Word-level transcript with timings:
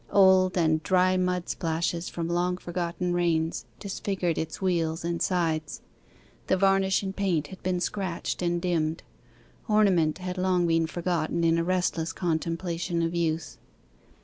Old 0.09 0.57
and 0.57 0.81
dry 0.81 1.15
mud 1.15 1.47
splashes 1.47 2.09
from 2.09 2.27
long 2.27 2.57
forgotten 2.57 3.13
rains 3.13 3.65
disfigured 3.79 4.35
its 4.35 4.59
wheels 4.59 5.05
and 5.05 5.21
sides; 5.21 5.83
the 6.47 6.57
varnish 6.57 7.03
and 7.03 7.15
paint 7.15 7.45
had 7.49 7.61
been 7.61 7.79
scratched 7.79 8.41
and 8.41 8.59
dimmed; 8.59 9.03
ornament 9.67 10.17
had 10.17 10.39
long 10.39 10.65
been 10.65 10.87
forgotten 10.87 11.43
in 11.43 11.59
a 11.59 11.63
restless 11.63 12.13
contemplation 12.13 13.03
of 13.03 13.13
use. 13.13 13.59